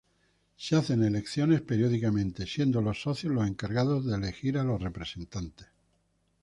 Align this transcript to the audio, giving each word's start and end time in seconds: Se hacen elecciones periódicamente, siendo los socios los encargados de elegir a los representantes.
Se 0.57 0.75
hacen 0.75 1.03
elecciones 1.03 1.61
periódicamente, 1.61 2.47
siendo 2.47 2.81
los 2.81 2.99
socios 3.03 3.35
los 3.35 3.47
encargados 3.47 4.03
de 4.03 4.15
elegir 4.15 4.57
a 4.57 4.63
los 4.63 4.81
representantes. 4.81 5.67